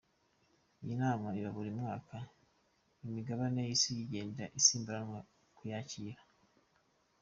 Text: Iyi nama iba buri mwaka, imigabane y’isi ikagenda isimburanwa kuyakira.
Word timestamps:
Iyi 0.81 0.93
nama 1.01 1.27
iba 1.39 1.51
buri 1.57 1.71
mwaka, 1.79 2.17
imigabane 3.07 3.59
y’isi 3.67 3.89
ikagenda 3.93 4.43
isimburanwa 4.59 5.19
kuyakira. 5.55 6.19